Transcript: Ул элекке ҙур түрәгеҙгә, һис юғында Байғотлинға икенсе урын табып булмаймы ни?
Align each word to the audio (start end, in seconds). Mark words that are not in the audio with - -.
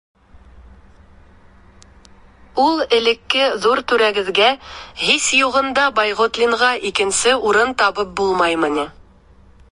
Ул 2.63 2.79
элекке 2.97 3.49
ҙур 3.65 3.81
түрәгеҙгә, 3.93 4.47
һис 5.01 5.27
юғында 5.41 5.83
Байғотлинға 5.99 6.71
икенсе 6.91 7.35
урын 7.51 7.77
табып 7.83 8.17
булмаймы 8.21 8.71
ни? 8.79 8.87